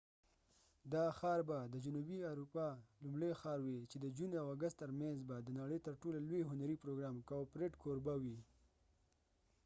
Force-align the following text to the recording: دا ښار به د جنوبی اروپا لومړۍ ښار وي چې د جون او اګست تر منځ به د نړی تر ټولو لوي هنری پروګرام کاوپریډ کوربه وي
دا 0.93 1.05
ښار 1.17 1.39
به 1.49 1.59
د 1.73 1.75
جنوبی 1.85 2.19
اروپا 2.31 2.67
لومړۍ 3.03 3.31
ښار 3.41 3.59
وي 3.65 3.77
چې 3.91 3.97
د 3.99 4.05
جون 4.17 4.31
او 4.41 4.45
اګست 4.55 4.77
تر 4.81 4.91
منځ 4.99 5.17
به 5.29 5.35
د 5.41 5.49
نړی 5.59 5.77
تر 5.85 5.93
ټولو 6.01 6.17
لوي 6.27 6.41
هنری 6.51 6.75
پروګرام 6.83 7.15
کاوپریډ 7.29 7.71
کوربه 7.83 8.13
وي 8.23 8.37